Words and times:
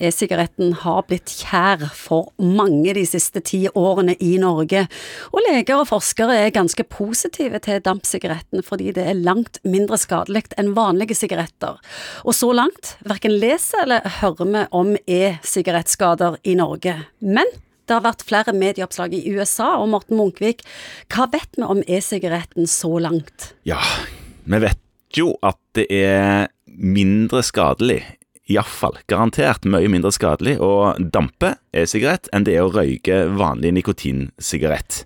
E-sigaretten 0.00 0.72
har 0.82 1.04
blitt 1.08 1.32
kjær 1.40 1.86
for 1.96 2.32
mange 2.42 2.94
de 2.96 3.04
siste 3.08 3.42
ti 3.44 3.62
årene 3.72 4.16
i 4.22 4.36
Norge, 4.42 4.86
og 5.32 5.44
leger 5.48 5.82
og 5.82 5.88
forskere 5.90 6.38
er 6.44 6.54
ganske 6.54 6.84
positive 6.90 7.60
til 7.64 7.82
dampsigaretten 7.84 8.64
fordi 8.66 8.92
det 8.96 9.06
er 9.10 9.20
langt 9.20 9.60
mindre 9.64 9.98
skadelig 10.00 10.46
enn 10.60 10.74
vanlige 10.76 11.16
sigaretter. 11.16 11.78
Og 12.24 12.36
så 12.36 12.52
langt 12.56 12.96
verken 13.06 13.36
leser 13.40 13.84
eller 13.84 14.18
hører 14.20 14.50
vi 14.52 14.64
om 14.76 14.96
e-sigarettskader 15.06 16.40
i 16.44 16.56
Norge. 16.58 16.98
Men 17.20 17.48
det 17.86 17.94
har 17.94 18.04
vært 18.04 18.24
flere 18.26 18.54
medieoppslag 18.56 19.14
i 19.14 19.22
USA, 19.30 19.76
og 19.78 19.92
Morten 19.92 20.18
Munkvik, 20.18 20.64
hva 21.12 21.28
vet 21.30 21.54
vi 21.54 21.66
om 21.66 21.84
e-sigaretten 21.86 22.66
så 22.70 22.96
langt? 23.02 23.52
Ja, 23.68 23.78
vi 24.44 24.60
vet 24.64 24.82
jo 25.16 25.32
at 25.46 25.60
det 25.78 25.86
er 25.94 26.48
mindre 26.66 27.44
skadelig 27.46 28.02
iallfall 28.50 28.98
garantert 29.10 29.66
mye 29.66 29.88
mindre 29.90 30.12
skadelig 30.14 30.56
å 30.62 30.94
dampe 30.98 31.56
e-sigarett 31.76 32.30
enn 32.34 32.46
det 32.46 32.56
er 32.56 32.66
å 32.66 32.72
røyke 32.74 33.24
vanlig 33.36 33.74
nikotinsigarett. 33.78 35.04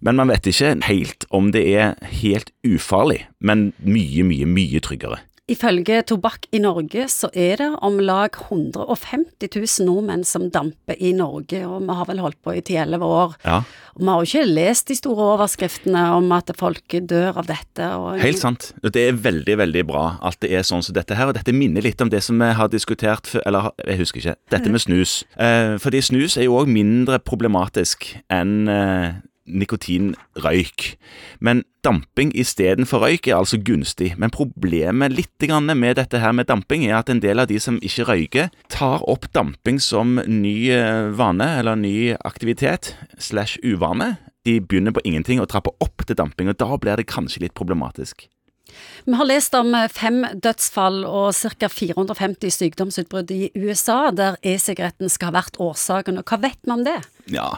Men 0.00 0.18
man 0.18 0.32
vet 0.32 0.48
ikke 0.48 0.74
helt 0.86 1.26
om 1.30 1.50
det 1.54 1.62
er 1.74 1.94
helt 2.22 2.50
ufarlig, 2.66 3.22
men 3.38 3.70
mye, 3.84 4.24
mye, 4.26 4.48
mye 4.48 4.82
tryggere. 4.82 5.20
Ifølge 5.50 5.96
Tobakk 6.06 6.44
i 6.54 6.60
Norge 6.62 7.08
så 7.10 7.26
er 7.34 7.56
det 7.58 7.66
om 7.82 7.96
lag 7.98 8.36
150 8.38 9.48
000 9.50 9.86
nordmenn 9.88 10.22
som 10.22 10.44
damper 10.54 11.00
i 11.02 11.10
Norge, 11.18 11.64
og 11.66 11.82
vi 11.82 11.96
har 11.98 12.06
vel 12.06 12.20
holdt 12.22 12.38
på 12.46 12.54
i 12.54 12.60
10-11 12.62 13.02
år. 13.02 13.34
Ja. 13.42 13.56
Og 13.96 14.04
vi 14.04 14.06
har 14.06 14.20
jo 14.22 14.28
ikke 14.30 14.52
lest 14.54 14.92
de 14.92 14.96
store 15.00 15.26
overskriftene 15.34 16.04
om 16.14 16.30
at 16.36 16.52
folk 16.60 16.94
dør 17.10 17.40
av 17.42 17.50
dette. 17.50 17.88
Og 17.98 18.22
Helt 18.22 18.38
sant. 18.38 18.68
Det 18.86 19.02
er 19.02 19.18
veldig, 19.18 19.58
veldig 19.64 19.84
bra 19.90 20.04
at 20.22 20.38
det 20.46 20.52
er 20.54 20.62
sånn 20.68 20.86
som 20.86 20.94
dette 20.94 21.18
her. 21.18 21.32
Og 21.32 21.36
dette 21.36 21.56
minner 21.56 21.82
litt 21.82 22.00
om 22.06 22.12
det 22.12 22.22
som 22.22 22.38
vi 22.38 22.52
har 22.54 22.70
diskutert 22.70 23.26
før, 23.34 23.42
eller 23.50 23.72
jeg 23.82 23.98
husker 23.98 24.22
ikke. 24.22 24.38
Dette 24.54 24.70
med 24.70 24.86
snus. 24.86 25.18
Eh, 25.42 25.74
fordi 25.82 26.06
snus 26.06 26.38
er 26.38 26.46
jo 26.46 26.60
òg 26.62 26.70
mindre 26.70 27.18
problematisk 27.18 28.12
enn 28.30 28.70
eh, 28.70 29.18
nikotinrøyk. 29.46 30.96
Men 31.40 31.62
damping 31.84 32.30
istedenfor 32.38 33.02
røyk 33.02 33.28
er 33.28 33.40
altså 33.40 33.58
gunstig. 33.58 34.12
Men 34.18 34.30
problemet 34.34 35.14
litt 35.16 35.48
med 35.74 35.96
dette 35.96 36.20
her 36.22 36.32
med 36.32 36.46
damping 36.46 36.84
er 36.86 37.00
at 37.00 37.10
en 37.10 37.20
del 37.20 37.42
av 37.42 37.48
de 37.50 37.58
som 37.58 37.80
ikke 37.82 38.06
røyker, 38.06 38.50
tar 38.68 39.02
opp 39.08 39.26
damping 39.34 39.80
som 39.80 40.20
ny 40.26 40.70
eh, 40.70 41.10
vane 41.10 41.48
eller 41.58 41.76
ny 41.76 42.14
aktivitet 42.24 42.94
slash 43.18 43.58
uvane. 43.64 44.16
De 44.44 44.60
begynner 44.60 44.92
på 44.94 45.02
ingenting 45.04 45.40
og 45.40 45.50
trapper 45.50 45.74
opp 45.80 46.06
til 46.06 46.16
damping, 46.16 46.48
og 46.48 46.58
da 46.58 46.76
blir 46.76 46.96
det 46.96 47.10
kanskje 47.10 47.44
litt 47.44 47.54
problematisk. 47.54 48.28
Vi 49.04 49.16
har 49.18 49.26
lest 49.26 49.54
om 49.58 49.74
fem 49.92 50.22
dødsfall 50.42 51.02
og 51.08 51.32
ca. 51.34 51.68
450 51.68 52.54
sykdomsutbrudd 52.54 53.32
i 53.34 53.50
USA 53.58 54.10
der 54.14 54.38
e-sigaretten 54.46 55.10
skal 55.12 55.32
ha 55.32 55.40
vært 55.40 55.58
årsaken, 55.62 56.20
og 56.22 56.24
hva 56.30 56.38
vet 56.44 56.60
vi 56.62 56.74
om 56.74 56.84
det? 56.86 57.00
Ja, 57.32 57.48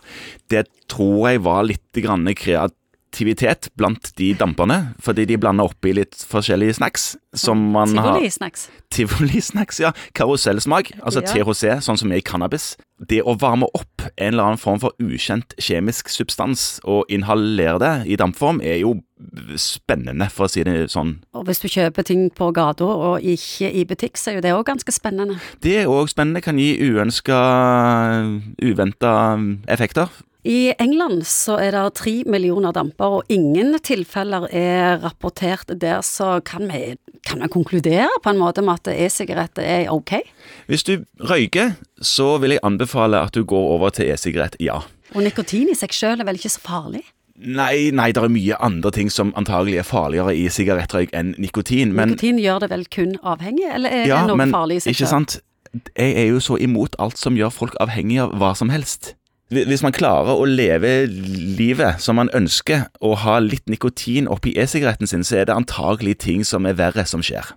det 0.53 0.67
tror 0.91 1.29
jeg 1.31 1.45
var 1.45 1.67
litt 1.69 2.01
grann 2.01 2.27
kreativitet 2.35 3.69
blant 3.79 4.11
de 4.19 4.33
damperne, 4.41 4.95
fordi 5.05 5.27
de 5.29 5.39
blander 5.41 5.69
oppi 5.71 5.93
litt 5.97 6.17
forskjellige 6.29 6.79
snacks 6.81 7.15
som 7.37 7.61
man 7.77 7.93
Tivoli-snacks. 7.95 8.67
Tivoli-snacks, 8.95 9.81
ja. 9.85 9.93
Karusellsmak, 10.17 10.95
altså 11.03 11.23
Ja. 11.23 11.29
THC, 11.31 11.81
sånn 11.85 12.01
som 12.01 12.13
er 12.13 12.23
i 12.23 12.27
cannabis. 12.27 12.75
Det 12.99 13.23
å 13.23 13.37
varme 13.39 13.69
opp 13.75 14.09
en 14.17 14.35
eller 14.35 14.45
annen 14.49 14.61
form 14.61 14.81
for 14.81 14.93
ukjent 15.03 15.55
kjemisk 15.61 16.09
substans 16.09 16.81
og 16.85 17.05
inhalere 17.13 17.79
det 17.83 17.95
i 18.15 18.17
dampform, 18.17 18.61
er 18.63 18.81
jo 18.81 18.97
spennende, 19.61 20.29
for 20.33 20.47
å 20.47 20.53
si 20.53 20.65
det 20.67 20.91
sånn. 20.93 21.17
Og 21.35 21.47
hvis 21.49 21.63
du 21.63 21.69
kjøper 21.71 22.07
ting 22.07 22.29
på 22.35 22.51
gata 22.55 22.87
og 22.87 23.25
ikke 23.25 23.71
i 23.71 23.87
butikk, 23.89 24.21
så 24.21 24.33
er 24.33 24.39
jo 24.39 24.45
det 24.45 24.55
òg 24.57 24.67
ganske 24.69 24.95
spennende. 24.95 25.39
Det 25.65 25.81
er 25.83 25.91
òg 25.91 26.13
spennende, 26.13 26.45
kan 26.45 26.61
gi 26.61 26.75
uønska, 26.85 27.41
uventa 28.63 29.15
effekter. 29.71 30.13
I 30.45 30.75
England 30.77 31.23
så 31.25 31.55
er 31.57 31.73
det 31.73 31.95
tre 31.97 32.19
millioner 32.29 32.75
damper, 32.77 33.17
og 33.17 33.33
ingen 33.33 33.79
tilfeller 33.81 34.45
er 34.53 34.99
rapportert 35.01 35.73
der, 35.81 36.03
så 36.05 36.37
kan 36.45 36.69
vi, 36.69 36.99
kan 37.25 37.41
vi 37.41 37.49
konkludere 37.49 38.11
på 38.21 38.35
en 38.35 38.43
måte 38.43 38.61
med 38.61 38.83
at 38.83 38.93
e-sigaretter 38.93 39.65
er 39.65 39.89
ok? 39.93 40.19
Hvis 40.69 40.85
du 40.85 40.99
røyker, 41.17 41.79
så 41.97 42.35
vil 42.43 42.59
jeg 42.59 42.65
anbefale 42.67 43.25
at 43.25 43.33
du 43.33 43.41
går 43.49 43.71
over 43.79 43.97
til 43.97 44.13
e-sigarett, 44.13 44.61
ja. 44.61 44.83
Og 45.15 45.25
nikotin 45.25 45.73
i 45.73 45.79
seg 45.79 45.97
sjøl 45.97 46.21
er 46.21 46.29
vel 46.29 46.37
ikke 46.37 46.53
så 46.53 46.61
farlig? 46.67 47.07
Nei, 47.37 47.91
nei, 47.91 48.13
det 48.15 48.23
er 48.23 48.31
mye 48.31 48.57
andre 48.63 48.91
ting 48.95 49.09
som 49.11 49.33
antagelig 49.35 49.81
er 49.83 49.87
farligere 49.89 50.37
i 50.39 50.45
sigarettrøyk 50.55 51.11
enn 51.19 51.33
nikotin, 51.43 51.91
men 51.93 52.13
Nikotin 52.13 52.39
gjør 52.39 52.61
det 52.63 52.71
vel 52.71 52.85
kun 52.95 53.17
avhengig, 53.27 53.67
eller 53.75 53.91
er 53.91 54.07
Ja, 54.07 54.21
det 54.23 54.29
noe 54.31 54.37
men 54.39 54.53
farlig 54.55 54.77
i 54.79 54.85
seg 54.85 54.95
ikke 54.95 55.09
selv? 55.09 55.11
sant? 55.11 55.41
Jeg 55.99 56.15
er 56.21 56.29
jo 56.31 56.39
så 56.39 56.55
imot 56.63 56.95
alt 57.03 57.19
som 57.19 57.35
gjør 57.35 57.51
folk 57.51 57.75
avhengig 57.83 58.21
av 58.23 58.37
hva 58.39 58.53
som 58.55 58.71
helst. 58.71 59.17
Hvis 59.51 59.83
man 59.83 59.93
klarer 59.93 60.39
å 60.39 60.47
leve 60.47 61.07
livet 61.11 62.01
som 62.01 62.17
man 62.17 62.31
ønsker, 62.35 62.87
og 63.03 63.19
ha 63.27 63.41
litt 63.43 63.67
nikotin 63.69 64.29
oppi 64.31 64.55
e-sigaretten 64.57 65.07
sin, 65.11 65.25
så 65.27 65.43
er 65.43 65.51
det 65.51 65.55
antagelig 65.59 66.17
ting 66.23 66.45
som 66.47 66.67
er 66.67 66.79
verre 66.79 67.05
som 67.07 67.23
skjer. 67.23 67.51